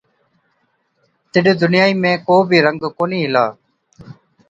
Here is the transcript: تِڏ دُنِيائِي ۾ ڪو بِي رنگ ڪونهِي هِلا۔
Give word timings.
تِڏ 1.31 1.45
دُنِيائِي 1.61 1.93
۾ 2.03 2.11
ڪو 2.27 2.35
بِي 2.49 2.57
رنگ 2.65 2.81
ڪونهِي 2.97 3.19
هِلا۔ 3.25 3.45